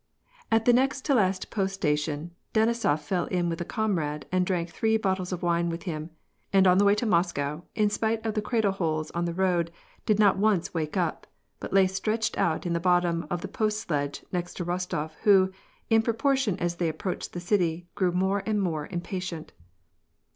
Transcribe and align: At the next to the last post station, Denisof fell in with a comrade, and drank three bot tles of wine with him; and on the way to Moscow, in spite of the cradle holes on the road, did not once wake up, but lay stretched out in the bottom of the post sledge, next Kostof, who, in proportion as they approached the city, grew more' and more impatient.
At 0.51 0.65
the 0.65 0.73
next 0.73 1.01
to 1.05 1.13
the 1.13 1.17
last 1.17 1.51
post 1.51 1.75
station, 1.75 2.31
Denisof 2.55 3.01
fell 3.03 3.25
in 3.25 3.49
with 3.49 3.61
a 3.61 3.63
comrade, 3.63 4.25
and 4.31 4.43
drank 4.47 4.71
three 4.71 4.97
bot 4.97 5.17
tles 5.19 5.31
of 5.31 5.43
wine 5.43 5.69
with 5.69 5.83
him; 5.83 6.09
and 6.51 6.65
on 6.65 6.79
the 6.79 6.85
way 6.85 6.95
to 6.95 7.05
Moscow, 7.05 7.61
in 7.75 7.91
spite 7.91 8.25
of 8.25 8.33
the 8.33 8.41
cradle 8.41 8.71
holes 8.71 9.11
on 9.11 9.25
the 9.25 9.33
road, 9.35 9.69
did 10.07 10.17
not 10.17 10.39
once 10.39 10.73
wake 10.73 10.97
up, 10.97 11.27
but 11.59 11.71
lay 11.71 11.85
stretched 11.85 12.35
out 12.39 12.65
in 12.65 12.73
the 12.73 12.79
bottom 12.79 13.27
of 13.29 13.41
the 13.41 13.47
post 13.47 13.79
sledge, 13.81 14.25
next 14.31 14.57
Kostof, 14.57 15.11
who, 15.21 15.51
in 15.91 16.01
proportion 16.01 16.57
as 16.57 16.77
they 16.77 16.89
approached 16.89 17.33
the 17.33 17.39
city, 17.39 17.85
grew 17.93 18.11
more' 18.11 18.41
and 18.47 18.59
more 18.59 18.87
impatient. 18.87 19.53